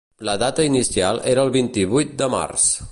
[0.27, 2.71] La data inicial era el vint-i-vuit de març.